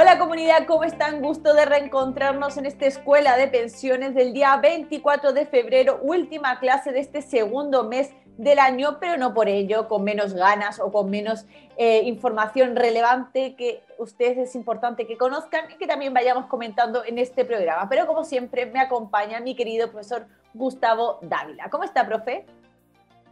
[0.00, 1.20] Hola comunidad, ¿cómo están?
[1.20, 6.92] Gusto de reencontrarnos en esta escuela de pensiones del día 24 de febrero, última clase
[6.92, 11.10] de este segundo mes del año, pero no por ello con menos ganas o con
[11.10, 17.04] menos eh, información relevante que ustedes es importante que conozcan y que también vayamos comentando
[17.04, 17.88] en este programa.
[17.88, 21.70] Pero como siempre me acompaña mi querido profesor Gustavo Dávila.
[21.70, 22.46] ¿Cómo está, profe?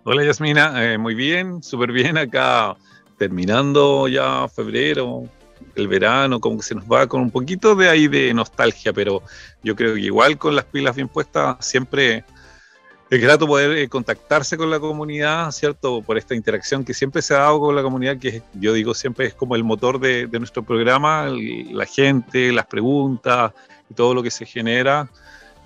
[0.03, 2.75] Hola Yasmina, eh, muy bien, súper bien acá,
[3.19, 5.29] terminando ya febrero,
[5.77, 9.23] el verano, como que se nos va con un poquito de ahí de nostalgia, pero
[9.63, 12.25] yo creo que igual con las pilas bien puestas siempre
[13.09, 16.03] es grato poder eh, contactarse con la comunidad, ¿cierto?
[16.03, 19.27] Por esta interacción que siempre se ha dado con la comunidad, que yo digo siempre
[19.27, 23.53] es como el motor de, nuestro programa, la gente, las preguntas
[23.95, 25.09] todo lo que se genera,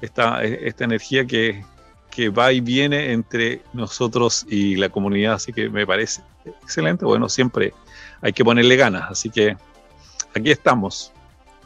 [0.02, 1.64] esta, esta energía que,
[2.10, 6.20] que va y viene entre nosotros y la comunidad, así que me parece
[6.62, 7.04] excelente.
[7.04, 7.72] Bueno, siempre
[8.20, 9.56] hay que ponerle ganas, así que
[10.34, 11.12] aquí estamos.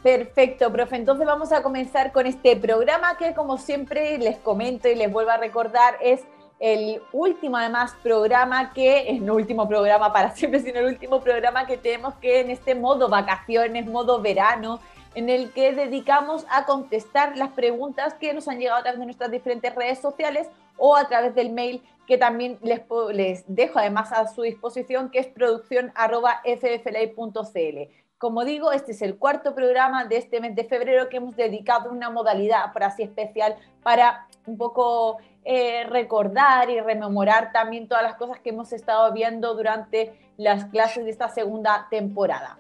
[0.03, 0.97] Perfecto, profe.
[0.97, 5.31] Entonces vamos a comenzar con este programa que como siempre les comento y les vuelvo
[5.31, 6.21] a recordar es
[6.61, 11.67] el último además programa que, es no último programa para siempre, sino el último programa
[11.67, 14.81] que tenemos que en este modo vacaciones, modo verano,
[15.15, 19.07] en el que dedicamos a contestar las preguntas que nos han llegado a través de
[19.07, 24.13] nuestras diferentes redes sociales o a través del mail que también les, les dejo además
[24.13, 28.04] a su disposición, que es producción.fflay.cl.
[28.19, 31.91] Como digo, este es el cuarto programa de este mes de febrero que hemos dedicado
[31.91, 38.15] una modalidad por así especial para un poco eh, recordar y rememorar también todas las
[38.15, 42.59] cosas que hemos estado viendo durante las clases de esta segunda temporada.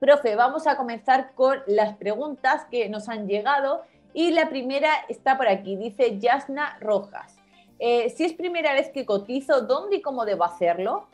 [0.00, 5.36] Profe, vamos a comenzar con las preguntas que nos han llegado y la primera está
[5.36, 7.36] por aquí, dice Yasna Rojas.
[7.78, 11.06] Eh, si es primera vez que cotizo, ¿dónde y cómo debo hacerlo?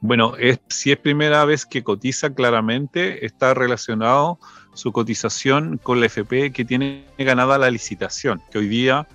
[0.00, 0.34] Bueno,
[0.68, 4.38] si es primera vez que cotiza, claramente está relacionado
[4.72, 9.06] su cotización con la FP que tiene ganada la licitación, que hoy día,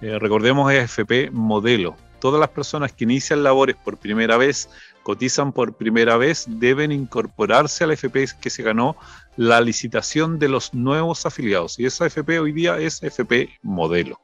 [0.00, 1.96] eh, recordemos, es FP modelo.
[2.20, 4.70] Todas las personas que inician labores por primera vez
[5.02, 8.96] cotizan por primera vez deben incorporarse a la FP que se ganó
[9.36, 11.78] la licitación de los nuevos afiliados.
[11.80, 14.20] Y esa FP hoy día es FP modelo.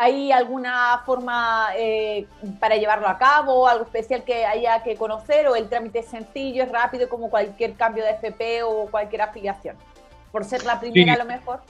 [0.00, 2.26] ¿Hay alguna forma eh,
[2.60, 6.62] para llevarlo a cabo, algo especial que haya que conocer o el trámite es sencillo,
[6.62, 9.76] es rápido como cualquier cambio de FP o cualquier afiliación?
[10.30, 11.60] Por ser la primera a lo mejor.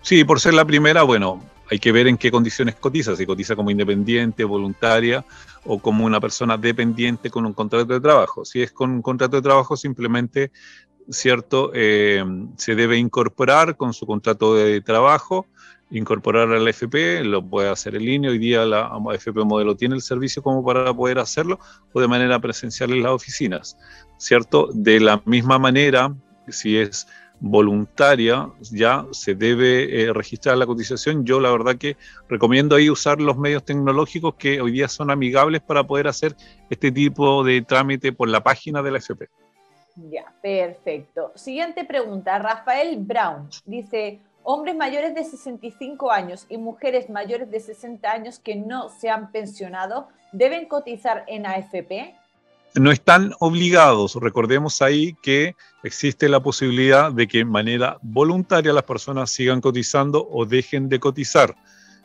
[0.00, 3.54] Sí, por ser la primera, bueno, hay que ver en qué condiciones cotiza, si cotiza
[3.54, 5.24] como independiente, voluntaria
[5.64, 8.44] o como una persona dependiente con un contrato de trabajo.
[8.44, 10.50] Si es con un contrato de trabajo, simplemente,
[11.10, 11.70] ¿cierto?
[11.74, 12.24] Eh,
[12.56, 15.46] se debe incorporar con su contrato de trabajo,
[15.90, 20.02] incorporar al FP, lo puede hacer en línea, hoy día la FP modelo tiene el
[20.02, 21.58] servicio como para poder hacerlo,
[21.92, 23.78] o de manera presencial en las oficinas,
[24.18, 24.68] ¿cierto?
[24.72, 26.14] De la misma manera,
[26.48, 27.06] si es
[27.40, 31.24] voluntaria, ya se debe eh, registrar la cotización.
[31.24, 31.96] Yo la verdad que
[32.28, 36.34] recomiendo ahí usar los medios tecnológicos que hoy día son amigables para poder hacer
[36.68, 39.28] este tipo de trámite por la página de la FP.
[40.10, 41.32] Ya, perfecto.
[41.34, 48.10] Siguiente pregunta, Rafael Brown dice, hombres mayores de 65 años y mujeres mayores de 60
[48.10, 52.14] años que no se han pensionado, ¿deben cotizar en AFP?
[52.74, 54.14] no están obligados.
[54.14, 60.26] Recordemos ahí que existe la posibilidad de que de manera voluntaria las personas sigan cotizando
[60.30, 61.54] o dejen de cotizar.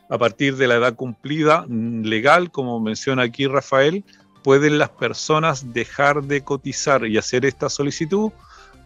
[0.10, 4.04] A partir de la edad cumplida mm, legal, como menciona aquí Rafael,
[4.42, 8.32] pueden las personas dejar de cotizar y hacer esta solicitud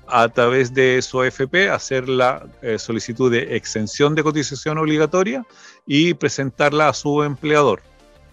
[0.07, 5.45] a través de su AFP, hacer la eh, solicitud de exención de cotización obligatoria
[5.85, 7.81] y presentarla a su empleador.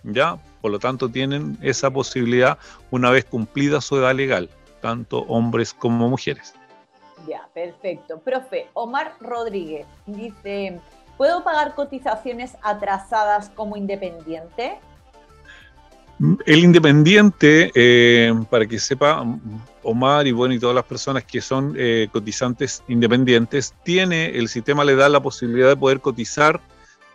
[0.03, 0.39] ¿Ya?
[0.61, 2.59] Por lo tanto, tienen esa posibilidad
[2.91, 6.55] una vez cumplida su edad legal, tanto hombres como mujeres.
[7.27, 8.19] Ya, perfecto.
[8.19, 10.79] Profe, Omar Rodríguez dice,
[11.17, 14.79] ¿puedo pagar cotizaciones atrasadas como independiente?
[16.47, 19.25] El independiente, eh, para que sepa
[19.85, 24.85] Omar y bueno y todas las personas que son eh, cotizantes independientes, tiene, el sistema
[24.85, 26.61] le da la posibilidad de poder cotizar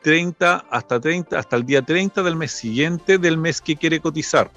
[0.03, 4.49] 30 hasta 30 hasta el día 30 del mes siguiente del mes que quiere cotizar.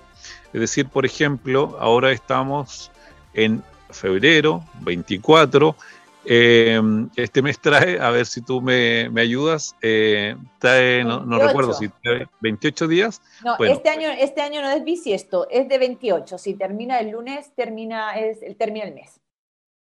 [0.53, 2.91] Es decir, por ejemplo, ahora estamos
[3.35, 5.75] en febrero 24.
[6.25, 6.81] Eh,
[7.17, 12.27] este mes trae, a ver si tú me, ayudas, eh, trae, no, recuerdo si trae
[12.41, 13.21] 28 días.
[13.45, 16.39] No, este, año, este año no es bisiesto, es de 28.
[16.39, 19.21] Si termina el lunes, termina, es, termina el mes.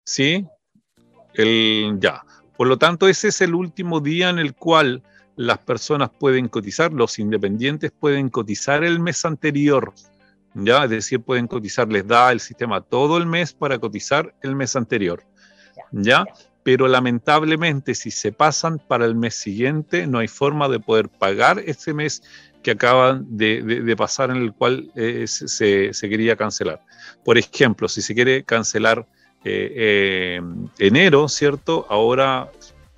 [0.05, 0.45] Sí,
[1.35, 2.23] el, ya.
[2.57, 5.03] Por lo tanto, ese es el último día en el cual
[5.35, 9.93] las personas pueden cotizar, los independientes pueden cotizar el mes anterior
[10.53, 10.83] ¿ya?
[10.85, 14.75] Es decir, pueden cotizar, les da el sistema todo el mes para cotizar el mes
[14.75, 15.23] anterior,
[15.93, 16.25] ¿ya?
[16.63, 21.59] Pero lamentablemente si se pasan para el mes siguiente, no hay forma de poder pagar
[21.59, 22.23] ese mes
[22.63, 26.81] que acaban de, pasar en el cual eh, se, quería cancelar.
[27.23, 29.05] Por ejemplo, si se quiere cancelar
[29.43, 30.41] eh, eh,
[30.79, 31.85] enero, ¿cierto?
[31.89, 32.49] Ahora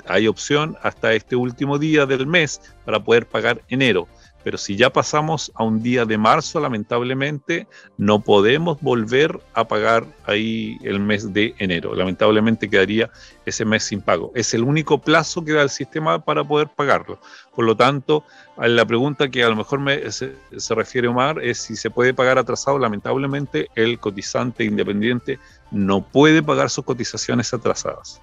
[0.07, 4.07] hay opción hasta este último día del mes para poder pagar enero.
[4.45, 10.05] Pero si ya pasamos a un día de marzo, lamentablemente no podemos volver a pagar
[10.27, 11.95] ahí el mes de enero.
[11.95, 13.09] Lamentablemente quedaría
[13.47, 14.31] ese mes sin pago.
[14.35, 17.17] Es el único plazo que da el sistema para poder pagarlo.
[17.55, 18.23] Por lo tanto,
[18.55, 22.13] la pregunta que a lo mejor me, se, se refiere Omar es si se puede
[22.13, 22.77] pagar atrasado.
[22.77, 25.39] Lamentablemente el cotizante independiente
[25.71, 28.21] no puede pagar sus cotizaciones atrasadas.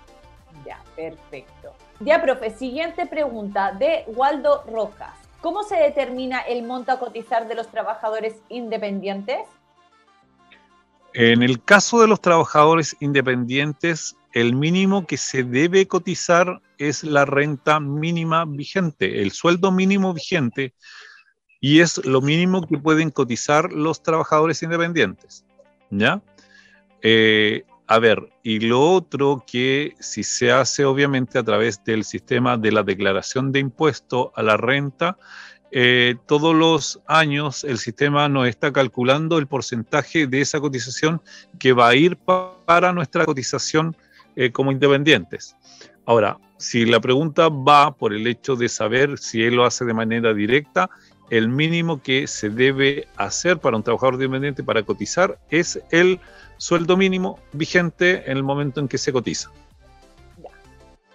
[0.65, 1.75] Ya, perfecto.
[1.99, 5.22] Ya, profe, siguiente pregunta de Waldo Rojas.
[5.43, 9.41] ¿Cómo se determina el monto a cotizar de los trabajadores independientes?
[11.15, 17.25] En el caso de los trabajadores independientes, el mínimo que se debe cotizar es la
[17.25, 20.75] renta mínima vigente, el sueldo mínimo vigente,
[21.61, 25.45] y es lo mínimo que pueden cotizar los trabajadores independientes.
[25.91, 26.23] ¿Ya?
[27.03, 32.57] Eh, a ver, y lo otro que si se hace obviamente a través del sistema
[32.57, 35.19] de la declaración de impuesto a la renta,
[35.71, 41.21] eh, todos los años el sistema nos está calculando el porcentaje de esa cotización
[41.59, 43.95] que va a ir para nuestra cotización
[44.37, 45.55] eh, como independientes.
[46.07, 49.93] Ahora, si la pregunta va por el hecho de saber si él lo hace de
[49.93, 50.89] manera directa,
[51.33, 56.21] el mínimo que se debe hacer para un trabajador independiente para cotizar es el
[56.59, 59.51] sueldo mínimo vigente en el momento en que se cotiza.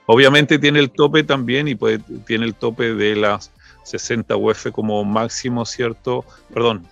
[0.08, 3.52] Obviamente tiene el tope también y puede, tiene el tope de las
[3.84, 6.26] 60 UF como máximo, ¿cierto?
[6.52, 6.88] Perdón.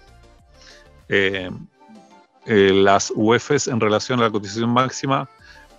[1.09, 1.49] Eh,
[2.45, 5.27] eh, las UFs en relación a la cotización máxima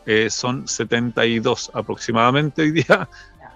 [0.05, 3.09] eh, son 72 aproximadamente hoy día,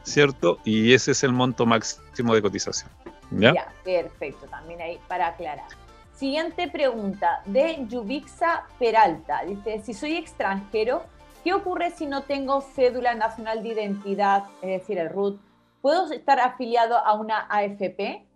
[0.05, 0.61] ¿cierto?
[0.65, 2.89] Y ese es el monto máximo de cotización.
[3.31, 3.55] ¿Ya?
[3.55, 5.67] ya perfecto, también ahí para aclarar.
[6.13, 9.41] Siguiente pregunta de Yubixa Peralta.
[9.47, 11.05] Dice, si soy extranjero,
[11.43, 15.41] ¿qué ocurre si no tengo cédula nacional de identidad, es decir, el RUT?
[15.81, 18.27] ¿Puedo estar afiliado a una AFP?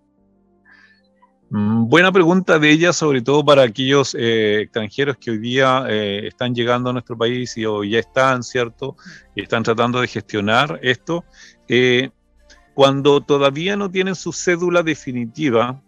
[1.51, 6.27] Mm, buena pregunta de ella, sobre todo para aquellos eh, extranjeros que hoy día eh,
[6.27, 8.97] están llegando a nuestro país y hoy ya están, ¿cierto?
[9.35, 11.25] Y están tratando de gestionar esto.
[11.69, 12.11] Eh,
[12.75, 15.81] cuando todavía no tienen su cédula definitiva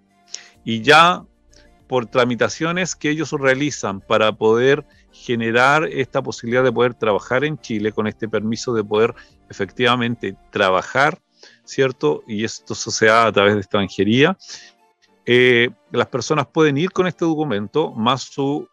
[0.65, 1.25] y ya
[1.87, 7.93] por tramitaciones que ellos realizan para poder generar esta posibilidad de poder trabajar en Chile
[7.93, 9.15] con este permiso de poder
[9.49, 11.21] efectivamente trabajar,
[11.65, 12.23] ¿cierto?
[12.27, 14.37] Y esto se hace a través de extranjería.
[15.25, 18.69] Eh, las personas pueden ir con este documento, más su,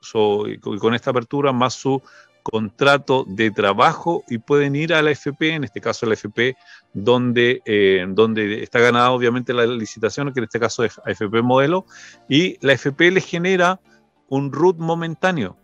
[0.80, 2.02] con esta apertura, más su
[2.44, 6.56] contrato de trabajo y pueden ir a la FP, en este caso la FP,
[6.94, 11.86] donde, eh, donde está ganada obviamente la licitación, que en este caso es AFP modelo,
[12.30, 13.80] y la FP les genera
[14.28, 15.58] un RUT momentáneo,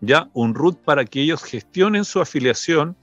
[0.00, 2.96] ya, un RUT para que ellos gestionen su afiliación,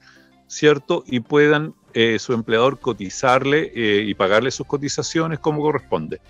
[0.46, 1.04] ¿cierto?
[1.06, 6.20] Y puedan eh, su empleador cotizarle eh, y pagarle sus cotizaciones como corresponde.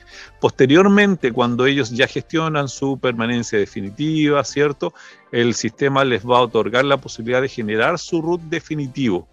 [0.41, 4.95] Posteriormente, cuando ellos ya gestionan su permanencia definitiva, ¿cierto?
[5.33, 9.27] El sistema les va a otorgar la posibilidad de generar su RUT definitivo.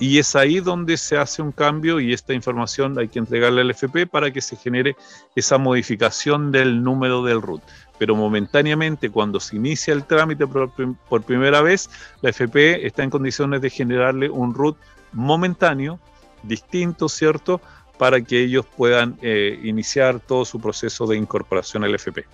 [0.00, 3.70] Y es ahí donde se hace un cambio y esta información hay que entregarle al
[3.72, 4.96] FP para que se genere
[5.36, 7.60] esa modificación del número del RUT.
[7.98, 11.90] Pero momentáneamente, cuando se inicia el trámite por, primera vez,
[12.22, 14.78] la FP está en condiciones de generarle un RUT
[15.12, 15.98] momentáneo,
[16.42, 17.60] distinto, ¿cierto?
[17.98, 22.24] Para que ellos puedan eh, iniciar todo su proceso de incorporación al FP.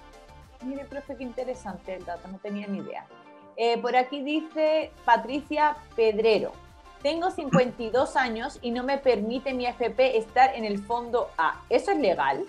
[0.65, 3.07] Mire, profe, qué interesante el dato, no tenía ni idea.
[3.57, 6.53] Eh, por aquí dice Patricia Pedrero,
[7.03, 11.61] tengo 52 años y no me permite mi FP estar en el fondo A.
[11.69, 12.45] ¿Eso es legal?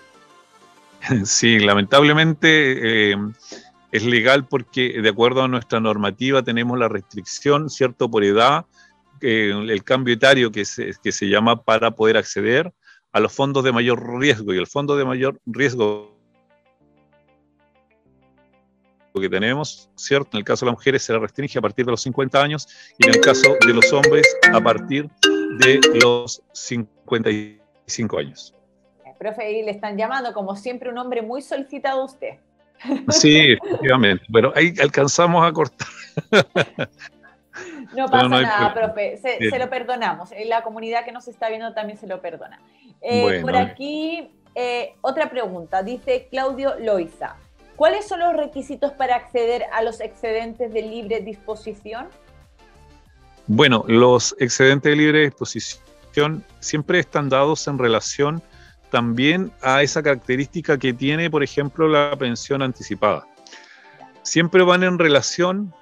[1.25, 3.17] Sí, lamentablemente eh,
[3.91, 8.11] es legal porque de acuerdo a nuestra normativa tenemos la restricción, ¿cierto?
[8.11, 8.65] Por edad
[9.21, 12.71] el cambio etario que se, que se llama para poder acceder
[13.11, 14.53] a los fondos de mayor riesgo.
[14.53, 16.19] Y el fondo de mayor riesgo
[19.19, 20.29] que tenemos, ¿cierto?
[20.33, 23.07] En el caso de las mujeres se restringe a partir de los 50 años y
[23.07, 25.09] en el caso de los hombres a partir
[25.59, 28.55] de los 55 años.
[29.17, 32.35] Profe, le están llamando como siempre un hombre muy solicitado usted.
[33.09, 35.87] Sí, efectivamente, pero ahí alcanzamos a cortar.
[37.95, 40.29] No pasa nada, profe, se, lo perdonamos.
[40.45, 42.59] La comunidad que nos está viendo también se lo perdona.
[43.01, 45.83] Eh, por aquí, eh, otra pregunta.
[45.83, 47.35] Dice Claudio Loiza.
[47.75, 52.07] ¿Cuáles son los requisitos para acceder a los excedentes de libre disposición?
[53.47, 58.43] Bueno, los excedentes de libre disposición siempre están dados en relación
[58.91, 63.25] también a esa característica que tiene, por ejemplo, la pensión anticipada.
[64.23, 65.73] Siempre van en relación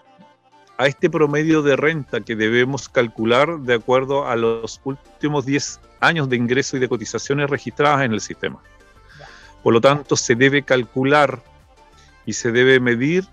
[0.77, 6.29] a este promedio de renta que debemos calcular de acuerdo a los últimos 10 años
[6.29, 8.61] de ingreso y de cotizaciones registradas en el sistema.
[9.63, 11.41] Por lo tanto, se debe calcular
[12.25, 13.25] y se debe medir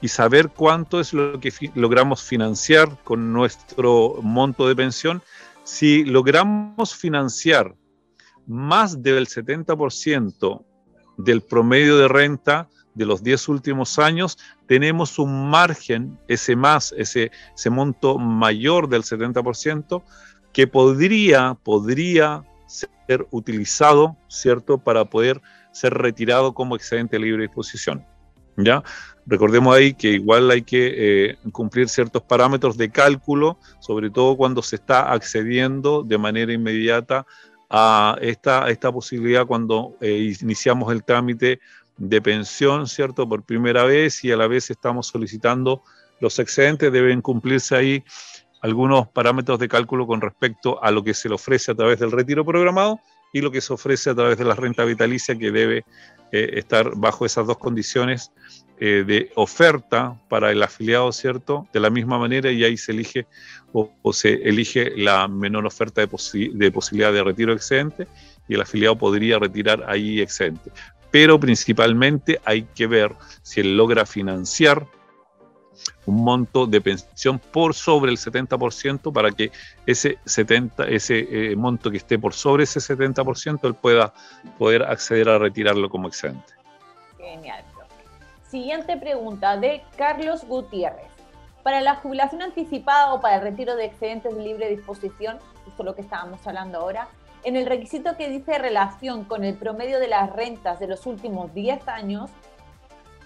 [0.00, 5.22] y saber cuánto es lo que logramos financiar con nuestro monto de pensión.
[5.62, 7.74] Si logramos financiar
[8.46, 10.64] más del 70%
[11.18, 17.30] del promedio de renta de los 10 últimos años, tenemos un margen, ese más, ese,
[17.54, 20.02] ese monto mayor del 70%,
[20.52, 25.40] que podría, podría ser utilizado, ¿cierto?, para poder
[25.72, 28.04] ser retirado como excedente de libre disposición.
[28.56, 28.82] ¿Ya?
[29.26, 30.94] Recordemos ahí que igual hay que
[31.30, 37.26] eh, cumplir ciertos parámetros de cálculo, sobre todo cuando se está accediendo de manera inmediata
[37.70, 41.60] a esta, esta posibilidad cuando eh, iniciamos el trámite
[42.00, 43.28] de pensión, ¿cierto?
[43.28, 45.82] Por primera vez y a la vez estamos solicitando
[46.18, 48.04] los excedentes, deben cumplirse ahí
[48.62, 52.10] algunos parámetros de cálculo con respecto a lo que se le ofrece a través del
[52.10, 53.00] retiro programado
[53.32, 55.84] y lo que se ofrece a través de la renta vitalicia que debe
[56.32, 58.32] eh, estar bajo esas dos condiciones
[58.78, 61.68] eh, de oferta para el afiliado, ¿cierto?
[61.70, 63.26] De la misma manera y ahí se elige
[63.72, 66.08] o, se elige la menor oferta de,
[66.54, 68.08] de, posibilidad de retiro excedente
[68.48, 70.72] y el afiliado podría retirar ahí excedente.
[71.10, 74.86] Pero principalmente hay que ver si él logra financiar
[76.06, 79.50] un monto de pensión por sobre el 70% para que
[79.86, 84.12] ese 70 ese eh, monto que esté por sobre ese 70% él pueda
[84.58, 86.52] poder acceder a retirarlo como excedente.
[87.18, 87.64] Genial.
[88.50, 91.08] Siguiente pregunta de Carlos Gutiérrez.
[91.62, 95.38] Para la jubilación anticipada o para el retiro de excedentes de libre disposición,
[95.68, 97.08] es lo que estábamos hablando ahora,
[97.44, 101.52] en el requisito que dice relación con el promedio de las rentas de los últimos
[101.54, 102.30] 10 años,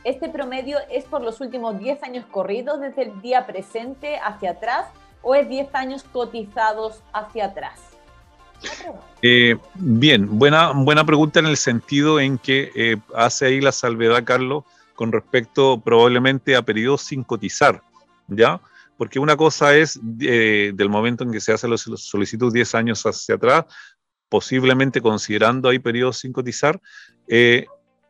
[0.04, 4.86] ¿este promedio es por los últimos 10 años corridos desde el día presente hacia atrás
[5.22, 7.80] o es 10 años cotizados hacia atrás?
[9.22, 14.24] Eh, bien, buena, buena pregunta en el sentido en que eh, hace ahí la salvedad,
[14.24, 17.82] Carlos, con respecto probablemente a periodos sin cotizar,
[18.28, 18.60] ¿ya?
[18.96, 23.02] Porque una cosa es eh, del momento en que se hace la solicitud 10 años
[23.04, 23.64] hacia atrás,
[24.28, 26.80] posiblemente considerando ahí periodos sin cotizar,
[27.28, 27.66] eh,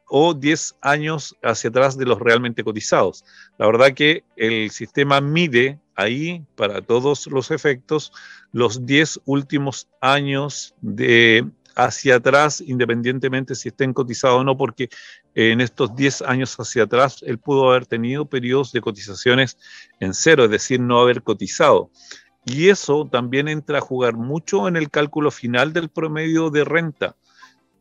[0.08, 3.24] o 10 años hacia atrás de los realmente cotizados.
[3.58, 8.12] La verdad que el sistema mide ahí, para todos los efectos,
[8.52, 14.88] los 10 últimos años de hacia atrás, independientemente si estén cotizados o no, porque
[15.34, 19.58] en estos 10 años hacia atrás él pudo haber tenido periodos de cotizaciones
[19.98, 21.90] en cero, es decir, no haber cotizado.
[22.44, 27.16] Y eso también entra a jugar mucho en el cálculo final del promedio de renta.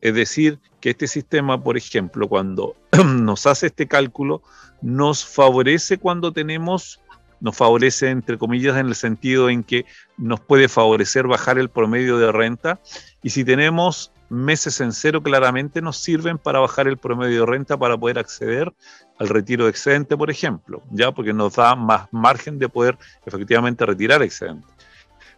[0.00, 4.42] Es decir, que este sistema, por ejemplo, cuando nos hace este cálculo,
[4.82, 7.00] nos favorece cuando tenemos,
[7.40, 12.18] nos favorece entre comillas en el sentido en que nos puede favorecer bajar el promedio
[12.18, 12.80] de renta.
[13.22, 17.76] Y si tenemos meses en cero claramente nos sirven para bajar el promedio de renta
[17.76, 18.72] para poder acceder
[19.18, 23.86] al retiro de excedente, por ejemplo, ya porque nos da más margen de poder efectivamente
[23.86, 24.66] retirar excedente.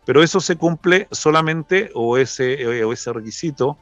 [0.05, 3.77] Pero eso se cumple solamente, o ese, o ese requisito,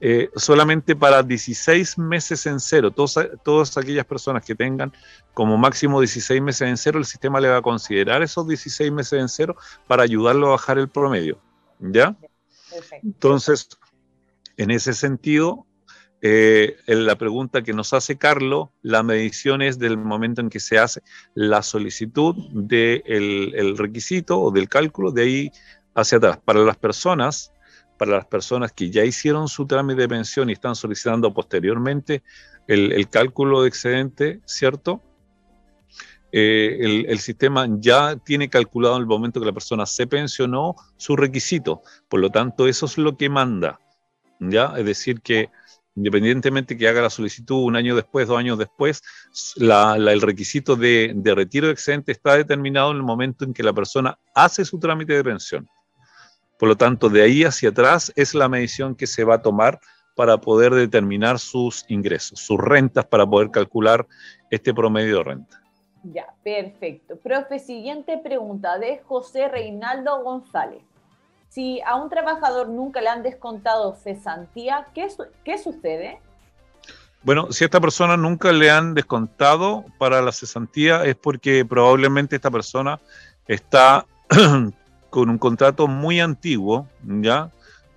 [0.00, 2.90] eh, solamente para 16 meses en cero.
[2.90, 4.92] todas aquellas personas que tengan
[5.34, 9.20] como máximo 16 meses en cero, el sistema le va a considerar esos 16 meses
[9.20, 11.38] en cero para ayudarlo a bajar el promedio.
[11.80, 12.16] ¿Ya?
[13.02, 13.68] Entonces,
[14.58, 15.66] en ese sentido,
[16.20, 20.78] eh, la pregunta que nos hace Carlos, la medición es del momento en que se
[20.78, 21.00] hace
[21.34, 25.52] la solicitud del requisito o del cálculo, de ahí
[25.94, 26.38] hacia atrás.
[26.44, 27.52] Para las personas,
[27.98, 32.22] para las personas que ya hicieron su trámite de pensión y están solicitando posteriormente
[32.66, 35.02] el, cálculo de excedente, ¿cierto?
[36.32, 41.16] Eh, el, sistema ya tiene calculado en el momento que la persona se pensionó su
[41.16, 41.82] requisito.
[42.08, 43.78] Por lo tanto, eso es lo que manda.
[44.40, 44.74] ¿Ya?
[44.76, 45.50] Es decir, que
[45.98, 49.02] independientemente que haga la solicitud un año después, dos años después,
[49.58, 54.16] el requisito de, retiro de excedente está determinado en el momento en que la persona
[54.34, 55.68] hace su trámite de pensión.
[56.56, 59.80] Por lo tanto, de ahí hacia atrás es la medición que se va a tomar
[60.14, 64.06] para poder determinar sus ingresos, sus rentas, para poder calcular
[64.50, 65.62] este promedio de renta.
[66.04, 67.16] Ya, perfecto.
[67.16, 70.82] Profe, siguiente pregunta de José Reinaldo González
[71.48, 75.08] si a un trabajador nunca le han descontado cesantía, ¿qué,
[75.44, 76.20] qué sucede?
[77.22, 82.36] Bueno, si a esta persona nunca le han descontado para la cesantía es porque probablemente
[82.36, 83.00] esta persona
[83.46, 84.06] está
[85.10, 87.50] con un contrato muy antiguo, ¿ya?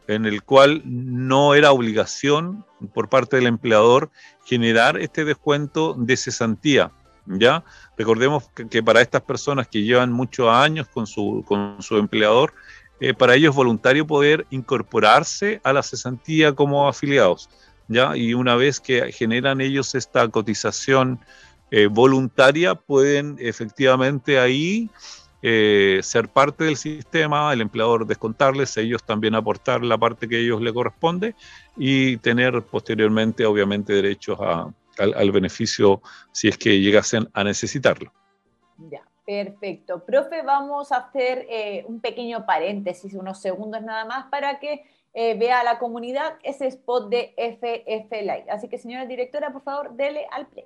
[0.07, 4.09] En el cual no era obligación por parte del empleador
[4.45, 6.91] generar este descuento de cesantía,
[7.25, 7.63] ¿ya?
[7.97, 12.53] Recordemos que, para estas personas que llevan muchos años con su, con su empleador,
[13.01, 17.49] eh, para ellos es voluntario poder incorporarse a la cesantía como afiliados.
[17.87, 18.15] ¿ya?
[18.15, 21.19] Y una vez que generan ellos esta cotización
[21.71, 24.89] eh, voluntaria, pueden efectivamente ahí
[25.41, 30.39] eh, ser parte del sistema, el empleador descontarles, ellos también aportar la parte que a
[30.39, 31.33] ellos le corresponde
[31.75, 38.13] y tener posteriormente, obviamente, derechos al, beneficio si es que llegasen a necesitarlo.
[38.77, 40.03] Ya, perfecto.
[40.05, 45.35] Profe, vamos a hacer eh, un pequeño paréntesis, unos segundos nada más, para que eh,
[45.35, 48.45] vea a la comunidad ese spot de FF Live.
[48.49, 50.65] Así que, señora directora, por favor, dele al play.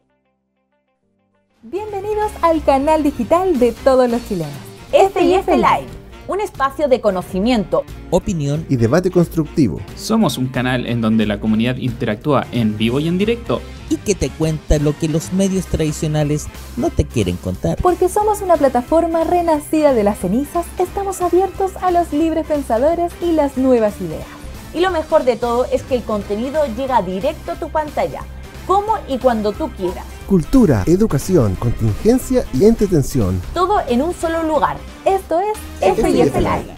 [1.64, 4.54] Bienvenidos al canal digital de todos los chilenos.
[4.92, 5.88] FF Live,
[6.28, 9.80] un espacio de conocimiento, opinión y debate constructivo.
[9.96, 14.16] Somos un canal en donde la comunidad interactúa en vivo y en directo y que
[14.16, 17.78] te cuenta lo que los medios tradicionales no te quieren contar.
[17.82, 23.34] Porque somos una plataforma renacida de las cenizas, estamos abiertos a los libres pensadores y
[23.34, 24.26] las nuevas ideas.
[24.74, 28.22] Y lo mejor de todo es que el contenido llega directo a tu pantalla,
[28.68, 30.06] como y cuando tú quieras.
[30.28, 33.40] Cultura, educación, contingencia y entretención.
[33.54, 34.78] Todo en un solo lugar.
[35.06, 36.76] Esto es FF Live.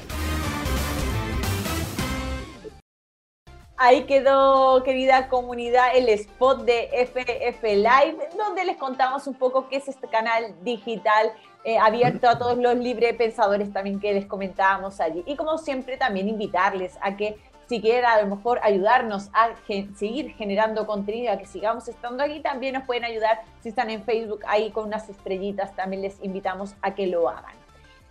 [3.77, 9.77] Ahí quedó, querida comunidad, el spot de FF Live, donde les contamos un poco qué
[9.77, 11.31] es este canal digital
[11.63, 15.23] eh, abierto a todos los libre pensadores también que les comentábamos allí.
[15.25, 17.37] Y como siempre, también invitarles a que
[17.69, 19.51] si quieren a lo mejor ayudarnos a
[19.95, 24.03] seguir generando contenido, a que sigamos estando aquí, también nos pueden ayudar si están en
[24.03, 27.56] Facebook ahí con unas estrellitas, también les invitamos a que lo hagan.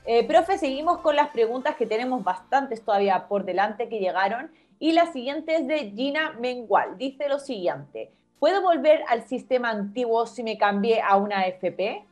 [0.09, 4.93] Eh, profe, seguimos con las preguntas que tenemos bastantes todavía por delante que llegaron y
[4.93, 6.97] la siguiente es de Gina Mengual.
[6.97, 12.05] Dice lo siguiente, ¿puedo volver al sistema antiguo si me cambié a una FP?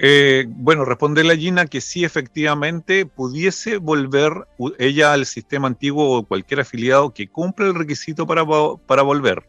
[0.00, 4.32] Eh, bueno, responde la Gina que sí, efectivamente, pudiese volver
[4.78, 8.44] ella al sistema antiguo o cualquier afiliado que cumpla el requisito para,
[8.86, 9.44] para volver.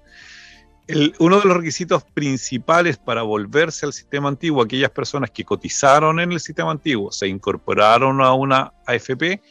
[1.19, 6.31] Uno de los requisitos principales para volverse al sistema antiguo, aquellas personas que cotizaron en
[6.31, 9.41] el sistema antiguo, se incorporaron a una AFP,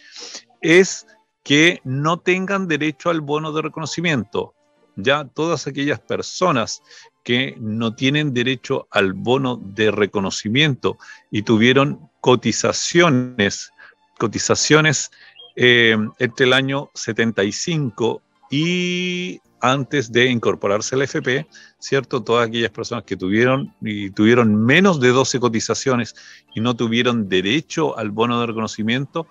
[0.61, 1.07] es
[1.43, 4.55] que no tengan derecho al bono de reconocimiento.
[4.97, 6.83] Ya todas aquellas personas
[7.25, 10.99] que no tienen derecho al bono de reconocimiento
[11.31, 13.71] y tuvieron cotizaciones,
[14.19, 15.11] cotizaciones
[15.57, 21.47] eh, entre el año 75 y antes de incorporarse al FP,
[21.79, 22.23] ¿cierto?
[22.23, 26.17] Todas aquellas personas que tuvieron y tuvieron menos de 12 cotizaciones
[26.53, 29.27] y no tuvieron derecho al bono de reconocimiento,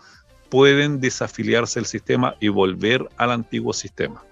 [0.49, 4.23] pueden desafiliarse del sistema y volver al antiguo sistema.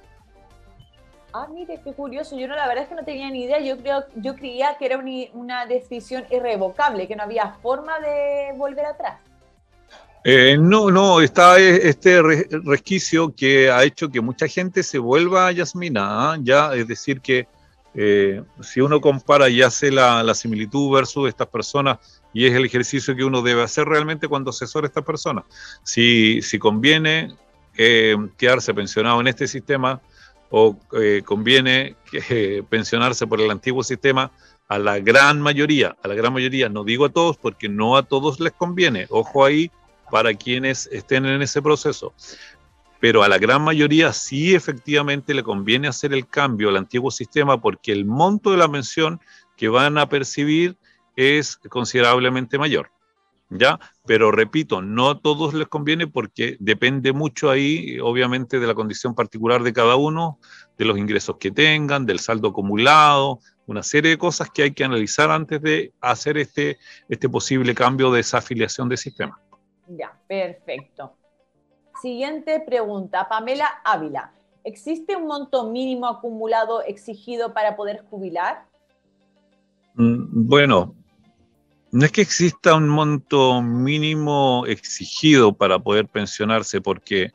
[1.34, 2.38] Ah, mire, qué curioso.
[2.40, 3.60] Yo no, la verdad es que no tenía ni idea.
[3.60, 8.86] Yo creo, yo creía que era una decisión irrevocable, que no había forma de volver
[8.86, 9.20] atrás.
[10.24, 15.52] Eh, no, no, está este resquicio que ha hecho que mucha gente se vuelva a
[15.52, 16.38] Yasmina, ¿ah?
[16.42, 17.48] ya, es decir, que
[17.96, 21.98] eh, si uno compara y hace la, similitud versus estas personas
[22.34, 25.44] y es el ejercicio que uno debe hacer realmente cuando asesora a esta persona.
[25.84, 27.36] Si, si conviene
[27.78, 30.02] eh, quedarse pensionado en este sistema
[30.52, 31.96] o eh, conviene
[32.70, 34.32] pensionarse por el antiguo sistema,
[34.68, 38.04] a la gran mayoría, a la gran mayoría, no digo a todos porque no a
[38.04, 39.72] todos les conviene, ojo ahí
[40.12, 42.14] para quienes estén en ese proceso,
[43.00, 47.62] pero a la gran mayoría sí efectivamente le conviene hacer el cambio al antiguo sistema
[47.62, 49.22] porque el monto de la pensión
[49.56, 50.78] que van a percibir
[51.16, 52.92] es considerablemente mayor.
[53.52, 53.80] ¿Ya?
[54.06, 59.16] Pero repito, no a todos les conviene porque depende mucho ahí, obviamente, de la condición
[59.16, 60.38] particular de cada uno,
[60.78, 64.84] de los ingresos que tengan, del saldo acumulado, una serie de cosas que hay que
[64.84, 69.40] analizar antes de hacer este, este posible cambio de esa afiliación de sistema.
[69.90, 71.16] Ya, perfecto.
[72.02, 74.32] Siguiente pregunta, Pamela Ávila.
[74.64, 78.66] ¿Existe un monto mínimo acumulado exigido para poder jubilar?
[79.96, 80.96] Mm, bueno,
[81.92, 87.32] no es que exista un monto mínimo exigido para poder pensionarse, porque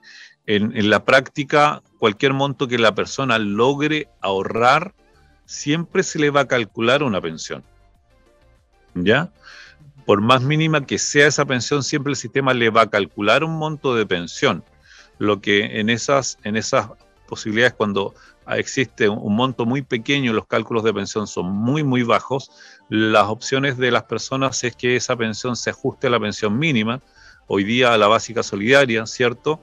[0.46, 4.94] en, la práctica cualquier monto que la persona logre ahorrar,
[5.44, 7.64] siempre se le va a calcular una pensión.
[8.94, 9.32] ¿Ya?
[10.06, 13.56] Por más mínima que sea esa pensión, siempre el sistema le va a calcular un
[13.56, 14.64] monto de pensión.
[15.18, 16.88] Lo que en esas, en esas
[17.26, 18.14] posibilidades, cuando
[18.48, 22.50] existe un monto muy pequeño, los cálculos de pensión son muy, muy bajos.
[22.88, 27.00] Las opciones de las personas es que esa pensión se ajuste a la pensión mínima,
[27.46, 29.62] hoy día a la básica solidaria, ¿cierto?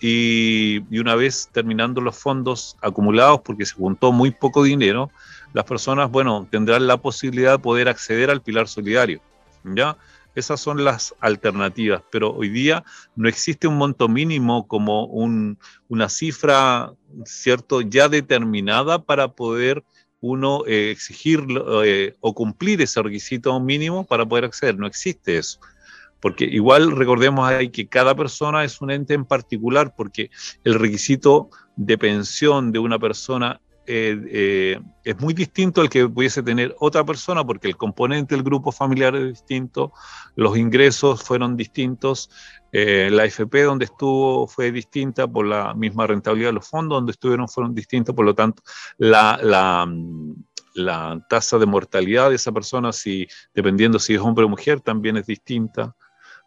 [0.00, 5.10] Y, una vez terminando los fondos acumulados, porque se juntó muy poco dinero,
[5.52, 9.20] las personas, bueno, tendrán la posibilidad de poder acceder al pilar solidario,
[9.64, 9.96] ¿ya?
[10.34, 16.92] Esas son las alternativas, pero hoy día no existe un monto mínimo como una cifra,
[17.24, 19.84] ¿cierto?, ya determinada para poder
[20.20, 21.44] uno eh, exigir
[21.84, 24.76] eh, o cumplir ese requisito mínimo para poder acceder.
[24.76, 25.60] No existe eso.
[26.18, 30.30] Porque igual recordemos ahí que cada persona es un ente en particular, porque
[30.64, 36.42] el requisito de pensión de una persona eh, eh, es muy distinto al que pudiese
[36.42, 39.92] tener otra persona porque el componente del grupo familiar es distinto,
[40.36, 42.30] los ingresos fueron distintos,
[42.72, 47.48] eh, la FP donde estuvo fue distinta por la misma rentabilidad los fondos, donde estuvieron
[47.48, 48.62] fueron distintos, por lo tanto,
[48.96, 49.86] la, la,
[50.74, 55.16] la tasa de mortalidad de esa persona, si, dependiendo si es hombre o mujer, también
[55.16, 55.94] es distinta.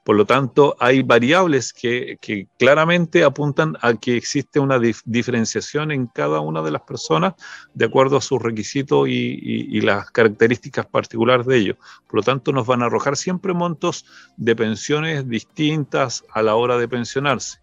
[0.08, 2.17] Por lo tanto, hay variables que,
[2.58, 7.34] claramente apuntan a que existe una diferenciación en cada una de las personas
[7.74, 11.78] de acuerdo a sus requisitos y, las características particulares de ellos.
[12.08, 14.06] Por lo tanto, nos van a arrojar siempre montos
[14.38, 17.60] de pensiones distintas a la hora de pensionarse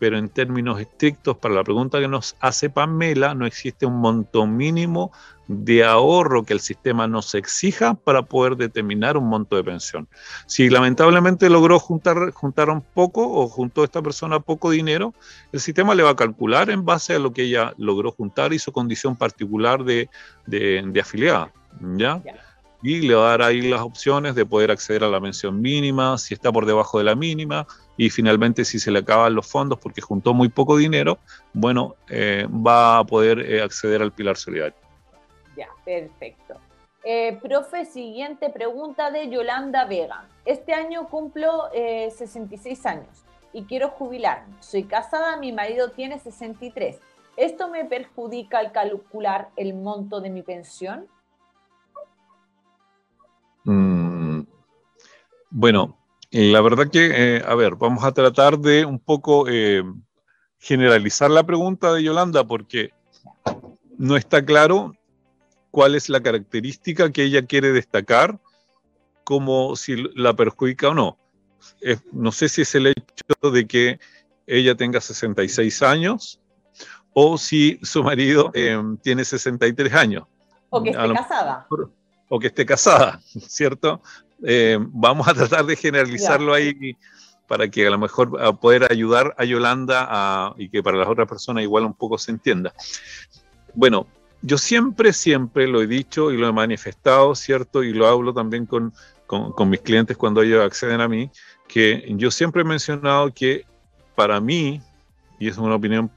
[0.00, 4.46] pero en términos estrictos, para la pregunta que nos hace Pamela, no existe un monto
[4.46, 5.12] mínimo
[5.46, 10.08] de ahorro que el sistema nos exija para poder determinar un monto de pensión.
[10.46, 15.12] Si lamentablemente logró juntar, juntar un poco o juntó esta persona poco dinero,
[15.52, 18.58] el sistema le va a calcular en base a lo que ella logró juntar y
[18.58, 20.08] su condición particular de,
[20.98, 21.52] afiliada.
[21.96, 22.22] ¿ya?
[22.82, 26.16] Y le va a dar ahí las opciones de poder acceder a la pensión mínima,
[26.18, 27.66] si está por debajo de la mínima,
[27.96, 31.18] y finalmente si se le acaban los fondos porque juntó muy poco dinero,
[31.52, 34.76] bueno, eh, va a poder eh, acceder al pilar solidario.
[35.56, 36.54] Ya, perfecto.
[37.04, 40.24] Eh, profe, siguiente pregunta de Yolanda Vega.
[40.44, 44.54] Este año cumplo 66 años y quiero jubilarme.
[44.60, 46.98] Soy casada, mi marido tiene 63.
[47.36, 51.06] ¿Esto me perjudica al calcular el monto de mi pensión?
[53.70, 54.42] Mm,
[55.50, 55.96] bueno,
[56.32, 59.84] la verdad que, eh, a ver, vamos a tratar de un poco eh,
[60.58, 62.90] generalizar la pregunta de Yolanda porque
[63.96, 64.94] no está claro
[65.70, 68.40] cuál es la característica que ella quiere destacar
[69.22, 71.16] como si la perjudica o no.
[72.10, 74.00] no sé si es el hecho de que
[74.48, 76.40] ella tenga 66 años
[77.12, 80.24] o si su marido eh, tiene 63 años.
[80.70, 81.68] O que esté casada
[82.30, 84.00] o que esté casada, ¿cierto?
[84.42, 86.96] Eh, vamos a tratar de generalizarlo ahí
[87.46, 91.28] para que a lo mejor a poder ayudar a Yolanda y que para las otras
[91.28, 92.72] personas igual un poco se entienda.
[93.74, 94.06] Bueno,
[94.40, 97.82] yo siempre, siempre lo he dicho y lo he manifestado, ¿cierto?
[97.82, 98.94] Y lo hablo también con,
[99.26, 101.28] con, con mis clientes cuando ellos acceden a mí,
[101.66, 103.66] que yo siempre he mencionado que
[104.14, 104.80] para mí,
[105.40, 106.08] y es una opinión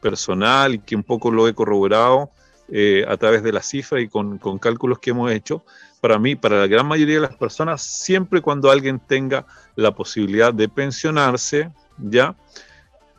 [0.00, 2.30] personal y que un poco lo he corroborado,
[2.70, 5.64] eh, a través de la cifra y con, con, cálculos que hemos hecho,
[6.00, 10.52] para mí, para la gran mayoría de las personas, siempre cuando alguien tenga la posibilidad
[10.52, 12.36] de pensionarse, ¿ya?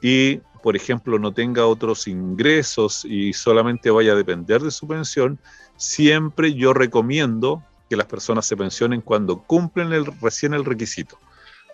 [0.01, 5.39] Y, por ejemplo, no tenga otros ingresos y solamente vaya a depender de su pensión,
[5.77, 11.17] siempre yo recomiendo que las personas se pensionen cuando cumplen el, recién el requisito.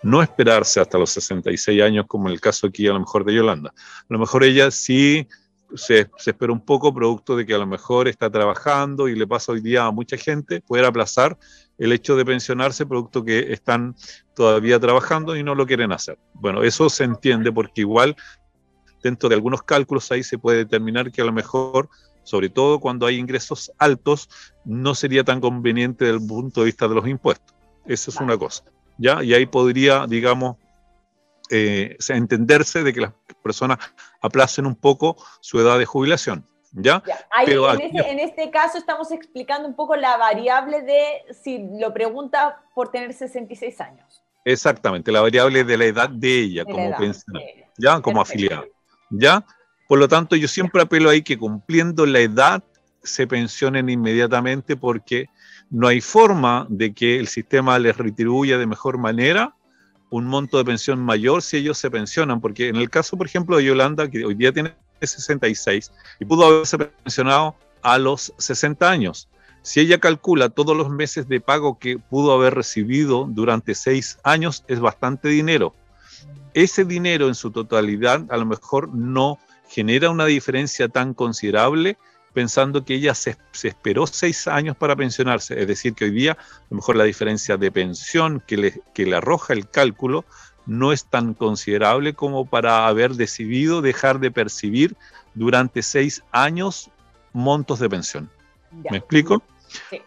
[0.02, 3.34] No esperarse hasta los 66 años, como en el caso aquí a lo mejor de
[3.34, 3.70] Yolanda.
[3.76, 5.28] A lo mejor ella sí
[5.74, 9.52] se, espera un poco, producto de que a lo mejor está trabajando y le pasa
[9.52, 11.36] hoy día a mucha gente, poder aplazar
[11.78, 13.94] el hecho de pensionarse, producto que están
[14.34, 16.18] todavía trabajando y no lo quieren hacer.
[16.34, 18.16] Bueno, eso se entiende porque igual
[19.02, 21.88] dentro de algunos cálculos ahí se puede determinar que a lo mejor,
[22.22, 24.28] sobre todo cuando hay ingresos altos,
[24.64, 27.54] no sería tan conveniente desde el punto de vista de los impuestos.
[27.84, 28.64] Esa es una cosa.
[28.98, 29.22] ¿ya?
[29.22, 30.56] Y ahí podría, digamos,
[31.50, 33.78] eh, entenderse de que las personas
[34.20, 36.46] aplacen un poco su edad de jubilación.
[36.72, 37.02] ¿Ya?
[37.46, 43.14] en, este, caso estamos explicando un poco la variable de si lo pregunta por tener
[43.14, 44.22] 66 años.
[44.44, 47.46] Exactamente, la variable de la edad de ella como pensionada,
[47.78, 48.00] ¿ya?
[48.00, 48.64] Como afiliada.
[49.08, 49.44] ¿Ya?
[49.88, 52.62] Por lo tanto, yo siempre apelo ahí que cumpliendo la edad
[53.02, 55.26] se pensionen inmediatamente porque
[55.70, 59.54] no hay forma de que el sistema les retribuya de mejor manera
[60.10, 63.56] un monto de pensión mayor si ellos se pensionan, porque en el caso, por ejemplo,
[63.56, 69.28] de Yolanda, que hoy día tiene 66 y pudo haberse pensionado a los 60 años.
[69.62, 74.64] Si ella calcula todos los meses de pago que pudo haber recibido durante seis años,
[74.68, 75.74] es bastante dinero.
[76.54, 79.38] Ese dinero en su totalidad a lo mejor no
[79.68, 81.98] genera una diferencia tan considerable
[82.36, 85.58] pensando que ella se, esperó seis años para pensionarse.
[85.58, 89.06] Es decir, que hoy día a lo mejor la diferencia de pensión que le, que
[89.06, 90.26] le arroja el cálculo
[90.66, 94.98] no es tan considerable como para haber decidido dejar de percibir
[95.32, 96.90] durante seis años
[97.32, 98.30] montos de pensión.
[98.90, 99.42] ¿Me explico?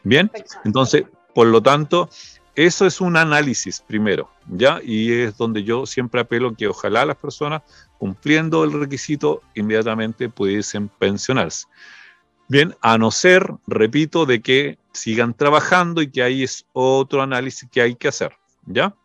[0.03, 0.29] Bien,
[0.65, 2.11] entonces, por lo tanto,
[2.53, 4.81] eso es un análisis primero, ¿ya?
[4.83, 7.63] Y es donde yo siempre apelo que ojalá las personas,
[7.97, 11.65] cumpliendo el requisito, inmediatamente pudiesen pensionarse.
[12.49, 17.69] Bien, a no ser, repito, de que sigan trabajando y que ahí es otro análisis
[17.71, 18.33] que hay que hacer,
[18.65, 18.95] ¿ya?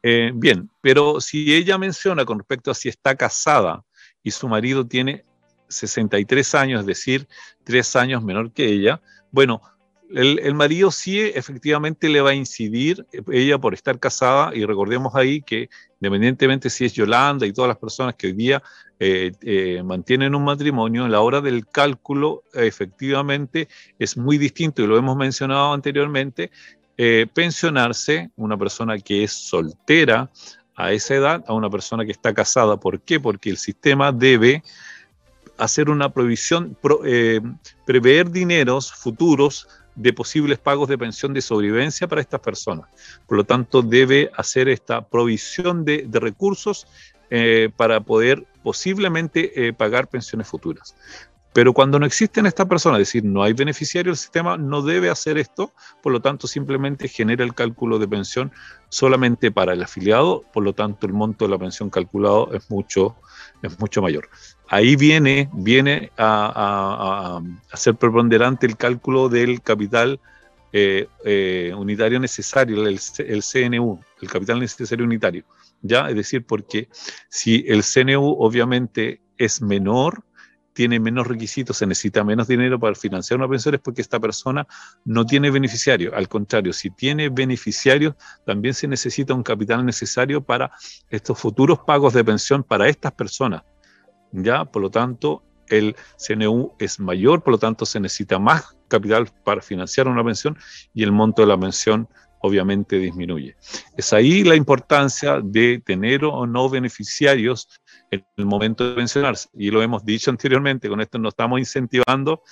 [0.00, 3.84] Eh, bien, pero si ella menciona con respecto a si está casada
[4.22, 5.24] y su marido tiene
[5.66, 7.26] 63 años, es decir,
[7.64, 9.60] tres años menor que ella, bueno,
[10.10, 15.40] el, marido sí efectivamente le va a incidir, ella por estar casada, y recordemos ahí
[15.42, 15.68] que
[16.00, 18.62] independientemente si es Yolanda y todas las personas que hoy día
[19.00, 24.86] eh, eh, mantienen un matrimonio, en la hora del cálculo efectivamente es muy distinto, y
[24.86, 26.50] lo hemos mencionado anteriormente,
[26.96, 30.30] eh, pensionarse una persona que es soltera
[30.76, 32.78] a esa edad a una persona que está casada.
[32.78, 33.18] ¿Por qué?
[33.18, 34.62] Porque el sistema debe
[35.56, 36.76] hacer una provisión,
[37.86, 42.88] prever dineros futuros de posibles pagos de pensión de sobrevivencia para estas personas.
[43.26, 46.86] Por lo tanto, debe hacer esta provisión de, recursos
[47.30, 50.94] eh, para poder posiblemente eh, pagar pensiones futuras.
[51.54, 55.08] Pero cuando no existen estas personas, es decir, no hay beneficiario, el sistema no debe
[55.08, 58.50] hacer esto, por lo tanto simplemente genera el cálculo de pensión
[58.88, 63.14] solamente para el afiliado, por lo tanto el monto de la pensión calculado es mucho,
[63.62, 64.28] es mucho mayor.
[64.68, 67.40] Ahí viene, viene a,
[67.72, 70.18] ser preponderante el cálculo del capital
[70.72, 75.44] eh, eh, unitario necesario, el, el CNU, el capital necesario unitario.
[75.82, 76.08] ¿ya?
[76.08, 76.88] Es decir, porque
[77.28, 80.24] si el CNU obviamente es menor,
[80.74, 84.66] tiene menos requisitos, se necesita menos dinero para financiar una pensión, es porque esta persona
[85.04, 86.14] no tiene beneficiario.
[86.14, 90.72] Al contrario, si tiene beneficiarios, también se necesita un capital necesario para
[91.08, 93.62] estos futuros pagos de pensión para estas personas.
[94.32, 94.64] ¿Ya?
[94.64, 99.62] Por lo tanto, el CNU es mayor, por lo tanto se necesita más capital para
[99.62, 100.58] financiar una pensión
[100.92, 102.08] y el monto de la pensión
[102.44, 103.56] obviamente disminuye.
[103.96, 107.68] Es ahí la importancia de tener o no beneficiarios
[108.10, 109.48] en el momento de pensionarse.
[109.54, 112.42] Y lo hemos dicho anteriormente, con esto no estamos incentivando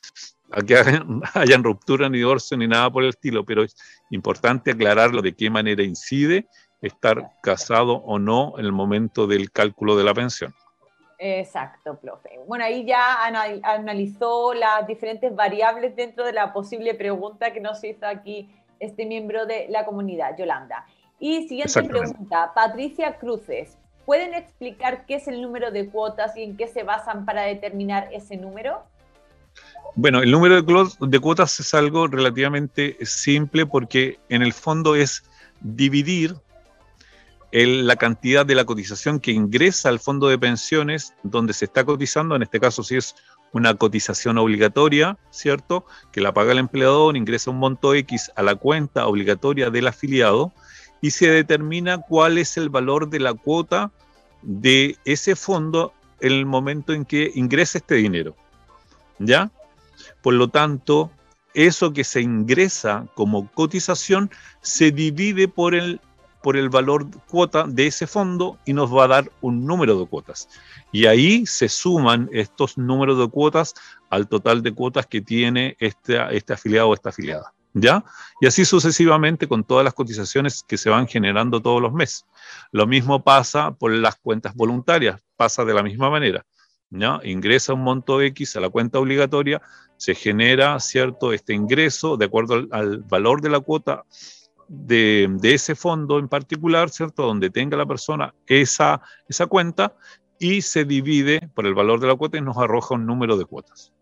[0.50, 0.76] a que
[1.34, 3.76] hayan, ruptura ni divorcio ni nada por el estilo, pero es
[4.10, 6.46] importante aclararlo de qué manera incide
[6.80, 10.54] estar casado o no en el momento del cálculo de la pensión.
[11.18, 12.30] Exacto, profe.
[12.48, 18.06] Bueno, ahí ya analizó las diferentes variables dentro de la posible pregunta que nos hizo
[18.06, 18.50] aquí
[18.82, 20.86] este miembro de la comunidad, Yolanda.
[21.18, 23.78] Y siguiente pregunta, Patricia Cruces.
[24.04, 28.08] ¿Pueden explicar qué es el número de cuotas y en qué se basan para determinar
[28.12, 28.82] ese número?
[29.94, 35.22] Bueno, el número de, cuotas es algo relativamente simple porque en el fondo es
[35.60, 36.34] dividir
[37.52, 42.34] la cantidad de la cotización que ingresa al fondo de pensiones donde se está cotizando,
[42.34, 43.14] en este caso si es
[43.52, 45.84] una cotización obligatoria, ¿cierto?
[46.10, 50.52] Que la paga el empleador, ingresa un monto X a la cuenta obligatoria del afiliado
[51.00, 53.90] y se determina cuál es el valor de la cuota
[54.42, 58.36] de ese fondo en el momento en que ingresa este dinero.
[59.18, 59.50] ¿Ya?
[60.22, 61.10] Por lo tanto,
[61.54, 64.30] eso que se ingresa como cotización
[64.62, 66.00] se divide por el
[66.42, 70.06] por el valor cuota de ese fondo y nos va a dar un número de
[70.06, 70.48] cuotas.
[70.90, 73.74] Y ahí se suman estos números de cuotas
[74.10, 77.52] al total de cuotas que tiene este, este afiliado o esta afiliada.
[77.74, 78.04] ¿Ya?
[78.38, 82.26] Y así sucesivamente con todas las cotizaciones que se van generando todos los meses.
[82.70, 86.44] Lo mismo pasa por las cuentas voluntarias, pasa de la misma manera.
[86.90, 87.18] ¿ya?
[87.24, 89.62] Ingresa un monto X a la cuenta obligatoria,
[89.96, 94.04] se genera, ¿cierto?, este ingreso de acuerdo al, al valor de la cuota
[94.72, 97.26] de, ese fondo en particular, ¿cierto?
[97.26, 99.94] Donde tenga la persona esa, esa cuenta
[100.38, 103.44] y se divide por el valor de la cuota y nos arroja un número de
[103.44, 103.92] cuotas.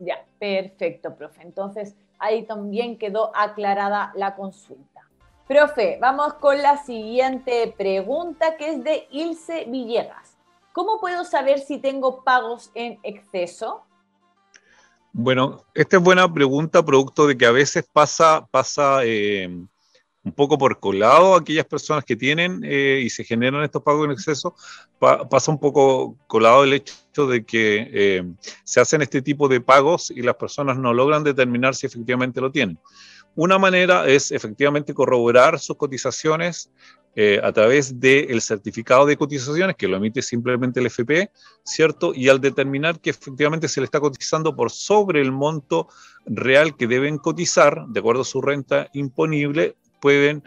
[0.00, 1.42] Ya, perfecto, profe.
[1.42, 5.02] Entonces, ahí también quedó aclarada la consulta.
[5.46, 10.36] Profe, vamos con la siguiente pregunta que es de Ilse Villegas.
[10.72, 13.84] ¿Cómo puedo saber si tengo pagos en exceso?
[15.12, 19.48] Bueno, esta es buena pregunta, producto de que a veces pasa, pasa eh,
[20.26, 24.10] un poco por colado aquellas personas que tienen eh, y se generan estos pagos en
[24.10, 24.56] exceso,
[24.98, 28.24] pasa un poco colado el hecho de que eh,
[28.64, 32.50] se hacen este tipo de pagos y las personas no logran determinar si efectivamente lo
[32.50, 32.76] tienen.
[33.36, 36.70] Una manera es efectivamente corroborar sus cotizaciones
[37.14, 41.30] eh, a través del certificado de cotizaciones que lo emite simplemente el FP,
[41.64, 42.12] ¿cierto?
[42.12, 45.88] Y al determinar que efectivamente se le está cotizando por sobre el monto
[46.26, 50.42] real que deben cotizar, de acuerdo a su renta imponible, pueden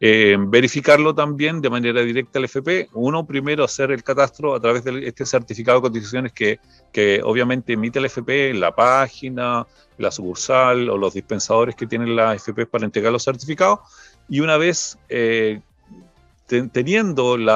[0.00, 2.88] eh, verificarlo también de manera directa al FP.
[2.94, 6.58] Uno, primero, hacer el catastro a través de este certificado de cotizaciones que,
[6.92, 9.66] que obviamente emite el FP, la página,
[9.98, 13.80] la sucursal o los dispensadores que tienen la FP para entregar los certificados.
[14.28, 15.60] Y una vez eh,
[16.72, 17.48] teniendo el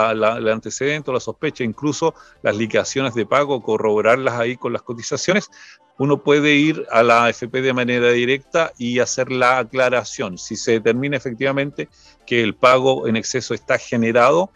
[0.49, 5.51] antecedente o la sospecha, incluso las liquidaciones de pago, corroborarlas ahí con las cotizaciones,
[5.99, 10.39] uno puede ir a la AFP de manera directa y hacer la aclaración.
[10.39, 11.89] Si se determina efectivamente
[12.27, 14.51] que el pago en exceso está generado,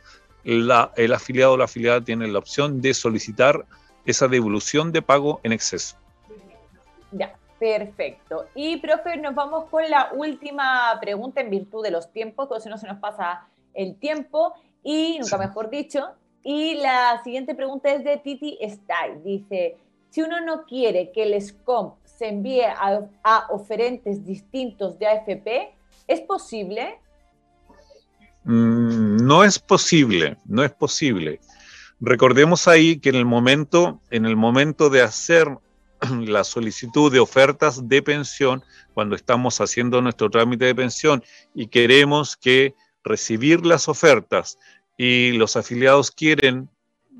[0.45, 0.71] el
[1.13, 3.67] afiliado o la afiliada tiene la opción de solicitar
[4.05, 5.97] esa devolución de pago en exceso.
[7.13, 8.47] Ya, perfecto.
[8.55, 12.69] Y, profe, nos vamos con la última pregunta en virtud de los tiempos, porque si
[12.69, 14.53] no se nos pasa el tiempo
[14.83, 16.05] y, nunca mejor dicho,
[16.43, 19.23] y la siguiente pregunta es de Titi Style.
[19.25, 19.77] Dice,
[20.11, 25.75] si uno no quiere que el SCOM se envíe a, oferentes distintos de AFP,
[26.07, 26.99] ¿es posible?
[28.45, 31.41] Mm, no es posible, no es posible.
[32.01, 35.49] Recordemos ahí que en el momento, en el momento de hacer
[36.27, 41.23] la solicitud de ofertas de pensión, cuando estamos haciendo nuestro trámite de pensión
[41.55, 42.75] y queremos que
[43.09, 44.59] recibir las ofertas
[44.97, 46.69] y los afiliados quieren,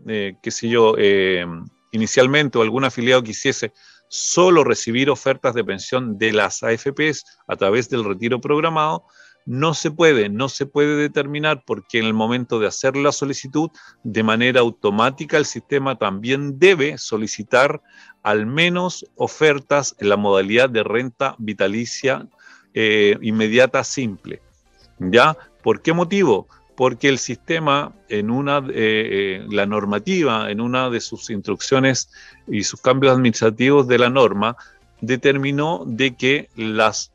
[0.07, 1.45] eh, qué sé yo, eh,
[1.93, 3.73] inicialmente o algún afiliado quisiese
[4.09, 9.05] solo recibir ofertas de pensión de las AFPs a través del retiro programado,
[9.49, 13.71] no se puede, no se puede determinar porque en el momento de hacer la solicitud,
[14.05, 17.81] de manera automática el sistema también debe solicitar
[18.23, 22.29] al menos ofertas en la modalidad de renta vitalicia
[22.75, 24.43] eh, inmediata simple.
[24.99, 25.37] ¿Ya?
[25.69, 26.49] ¿Por qué motivo?
[26.77, 32.11] Porque el sistema, en una, eh, eh, la normativa, en una de sus instrucciones
[32.47, 34.57] y sus cambios administrativos de la norma,
[35.03, 37.13] determinó de que las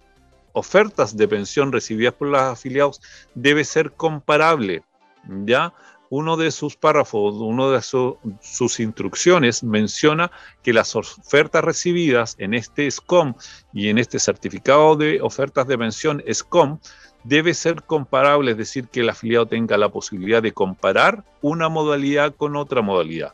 [0.51, 3.01] ofertas de pensión recibidas por los afiliados
[3.33, 4.83] debe ser comparable,
[5.27, 5.73] ¿ya?
[6.11, 10.29] Uno de sus párrafos, uno de sus instrucciones menciona
[10.61, 13.33] que las ofertas recibidas en este SCOM
[13.73, 16.77] y en este certificado de ofertas de pensión SCOM
[17.23, 22.35] debe ser comparable, es decir, que el afiliado tenga la posibilidad de comparar una modalidad
[22.35, 23.33] con otra modalidad.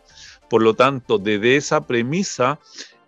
[0.49, 2.60] Por lo tanto, desde esa premisa,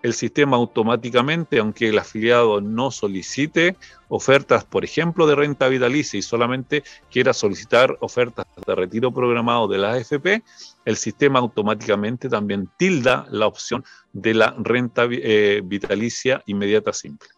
[0.04, 3.76] el sistema automáticamente, aunque el afiliado no solicite
[4.10, 9.78] ofertas, por ejemplo, de renta vitalicia y solamente quiera solicitar ofertas de retiro programado de
[9.78, 10.44] la AFP,
[10.86, 17.30] el sistema automáticamente también tilda la opción de la renta eh, vitalicia inmediata simple.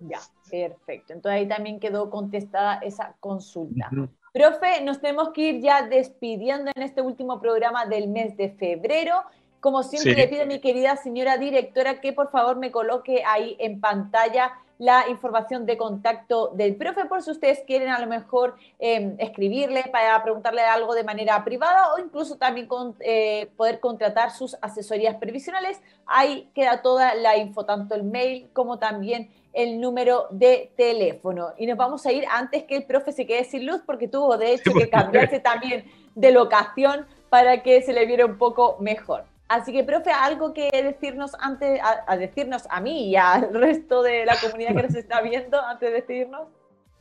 [0.00, 0.20] Ya.
[0.50, 1.12] Perfecto.
[1.12, 3.90] Entonces ahí también quedó contestada esa consulta.
[4.32, 9.22] Profe, nos tenemos que ir ya despidiendo en este último programa del mes de febrero.
[9.60, 13.56] Como siempre, le pido a mi querida señora directora que por favor me coloque ahí
[13.58, 18.54] en pantalla la información de contacto del profe por si ustedes quieren a lo mejor
[18.78, 24.30] em, escribirle para preguntarle algo de manera privada o incluso también con, eh, poder contratar
[24.30, 25.80] sus asesorías previsionales.
[26.06, 31.48] Ahí queda toda la info, tanto el mail como también el número de teléfono.
[31.58, 34.38] Y nos vamos a ir antes que el profe se quede sin luz porque tuvo
[34.38, 39.24] de hecho que cambiarse también de locación para que se le viera un poco mejor.
[39.48, 44.24] Así que, profe, algo que decirnos antes, a, decirnos a mí y al resto de
[44.24, 46.42] la comunidad que nos está viendo antes de despedirnos.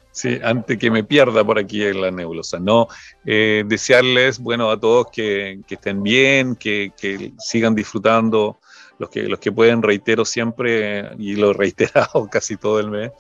[0.09, 2.57] Sí, antes que me pierda por aquí en la nebulosa.
[2.57, 2.87] No,
[3.23, 8.57] eh, desearles, bueno, a todos que, estén bien, que, que, sigan disfrutando
[8.99, 13.11] los que, los que pueden, reitero siempre, y lo he reiterado casi todo el mes,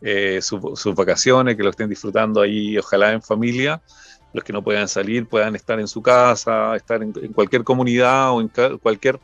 [0.00, 3.80] eh, sus vacaciones, que lo estén disfrutando ahí, ojalá en familia.
[4.32, 8.40] Los que no puedan salir puedan estar en su casa, estar en, cualquier comunidad o
[8.40, 9.18] en cualquier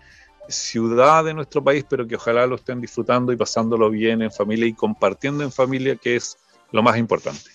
[0.49, 4.67] ciudad de nuestro país, pero que ojalá lo estén disfrutando y pasándolo bien en familia
[4.67, 6.39] y compartiendo en familia, que es
[6.71, 7.51] lo más importante.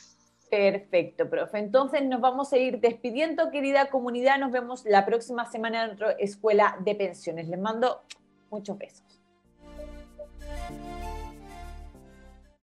[0.49, 1.59] Perfecto, profe.
[1.59, 4.39] Entonces nos vamos a ir despidiendo, querida comunidad.
[4.39, 7.49] Nos vemos la próxima semana en nuestra escuela de pensiones.
[7.49, 8.03] Les mando
[8.49, 9.16] Muchos besos.